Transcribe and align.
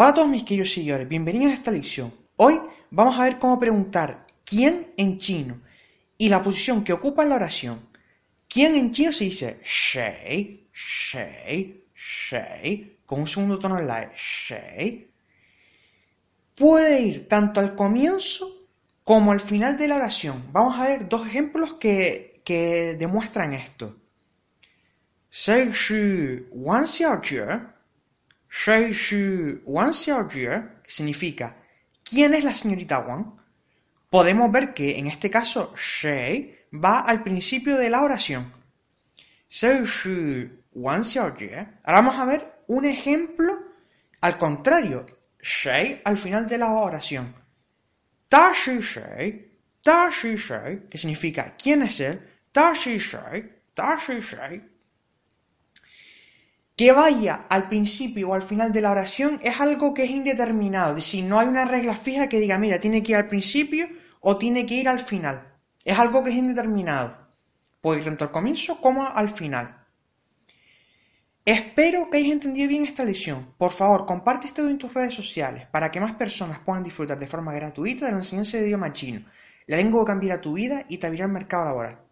Hola 0.00 0.10
a 0.10 0.14
todos 0.14 0.28
mis 0.28 0.44
queridos 0.44 0.72
seguidores, 0.72 1.08
bienvenidos 1.08 1.50
a 1.50 1.54
esta 1.54 1.72
lección. 1.72 2.14
Hoy 2.36 2.54
vamos 2.88 3.18
a 3.18 3.24
ver 3.24 3.36
cómo 3.40 3.58
preguntar 3.58 4.28
quién 4.44 4.92
en 4.96 5.18
chino 5.18 5.60
y 6.16 6.28
la 6.28 6.40
posición 6.40 6.84
que 6.84 6.92
ocupa 6.92 7.24
en 7.24 7.30
la 7.30 7.34
oración. 7.34 7.80
¿Quién 8.48 8.76
en 8.76 8.92
chino 8.92 9.10
se 9.10 9.24
dice 9.24 9.60
shei, 9.64 10.68
shei, 10.72 11.84
shei, 11.96 12.98
con 13.04 13.18
un 13.18 13.26
segundo 13.26 13.58
tono 13.58 13.76
en 13.76 13.88
la 13.88 14.04
E, 14.04 14.12
shei? 14.14 15.10
Puede 16.54 17.00
ir 17.00 17.26
tanto 17.26 17.58
al 17.58 17.74
comienzo 17.74 18.46
como 19.02 19.32
al 19.32 19.40
final 19.40 19.76
de 19.76 19.88
la 19.88 19.96
oración. 19.96 20.44
Vamos 20.52 20.78
a 20.78 20.86
ver 20.86 21.08
dos 21.08 21.26
ejemplos 21.26 21.74
que, 21.74 22.40
que 22.44 22.94
demuestran 22.96 23.52
esto. 23.52 23.96
Sei 25.28 25.72
shi 25.72 26.46
wan 26.52 26.86
xiao 26.86 27.20
Shei 28.50 28.92
Shu 28.92 29.60
Wan 29.64 29.92
Xiaojie, 29.92 30.82
que 30.82 30.90
significa 30.90 31.56
¿quién 32.02 32.34
es 32.34 32.44
la 32.44 32.52
señorita 32.52 33.00
Wang? 33.00 33.36
Podemos 34.10 34.50
ver 34.50 34.72
que 34.74 34.98
en 34.98 35.06
este 35.06 35.30
caso 35.30 35.74
Shei 35.76 36.66
va 36.72 37.00
al 37.00 37.22
principio 37.22 37.76
de 37.76 37.90
la 37.90 38.02
oración. 38.02 38.52
Shei 39.48 39.84
Shu 39.84 40.48
Wan 40.72 41.04
Xiaojie. 41.04 41.56
Ahora 41.84 42.00
vamos 42.00 42.18
a 42.18 42.24
ver 42.24 42.62
un 42.68 42.84
ejemplo 42.84 43.52
al 44.20 44.38
contrario. 44.38 45.04
Shei 45.40 46.00
al 46.04 46.18
final 46.18 46.46
de 46.46 46.58
la 46.58 46.72
oración. 46.72 47.34
Ta 48.28 48.52
Shi 48.52 48.80
Shei, 48.80 49.58
Ta 49.82 50.10
Shi 50.10 50.36
Shei, 50.36 50.88
que 50.90 50.98
significa 50.98 51.54
¿quién 51.56 51.82
es 51.82 52.00
él? 52.00 52.20
Ta 52.52 52.74
Shi 52.74 52.98
Shei, 52.98 53.62
Ta 53.74 53.96
Shi 53.96 54.20
Shei. 54.20 54.62
Que 56.78 56.92
vaya 56.92 57.46
al 57.50 57.68
principio 57.68 58.28
o 58.28 58.34
al 58.34 58.42
final 58.50 58.70
de 58.70 58.80
la 58.80 58.92
oración 58.92 59.40
es 59.42 59.60
algo 59.60 59.92
que 59.92 60.04
es 60.04 60.10
indeterminado, 60.10 60.90
es 60.90 61.04
decir, 61.04 61.24
no 61.24 61.40
hay 61.40 61.48
una 61.48 61.64
regla 61.64 61.96
fija 61.96 62.28
que 62.28 62.38
diga, 62.38 62.56
mira, 62.56 62.78
tiene 62.78 63.02
que 63.02 63.10
ir 63.10 63.16
al 63.16 63.26
principio 63.26 63.88
o 64.20 64.38
tiene 64.38 64.64
que 64.64 64.76
ir 64.76 64.88
al 64.88 65.00
final. 65.00 65.58
Es 65.84 65.98
algo 65.98 66.22
que 66.22 66.30
es 66.30 66.36
indeterminado. 66.36 67.18
Puede 67.80 67.98
ir 67.98 68.04
tanto 68.04 68.26
al 68.26 68.30
comienzo 68.30 68.80
como 68.80 69.04
al 69.04 69.28
final. 69.28 69.86
Espero 71.44 72.08
que 72.08 72.18
hayáis 72.18 72.34
entendido 72.34 72.68
bien 72.68 72.84
esta 72.84 73.04
lección. 73.04 73.54
Por 73.58 73.72
favor, 73.72 74.06
comparte 74.06 74.46
este 74.46 74.62
video 74.62 74.70
en 74.70 74.78
tus 74.78 74.94
redes 74.94 75.14
sociales 75.14 75.66
para 75.72 75.90
que 75.90 75.98
más 75.98 76.12
personas 76.12 76.60
puedan 76.60 76.84
disfrutar 76.84 77.18
de 77.18 77.26
forma 77.26 77.52
gratuita 77.54 78.06
de 78.06 78.12
la 78.12 78.18
enseñanza 78.18 78.56
de 78.56 78.66
idioma 78.66 78.92
chino. 78.92 79.26
La 79.66 79.78
lengua 79.78 80.04
cambiará 80.04 80.40
tu 80.40 80.52
vida 80.52 80.84
y 80.88 80.98
te 80.98 81.08
abrirá 81.08 81.26
el 81.26 81.32
mercado 81.32 81.64
laboral. 81.64 82.07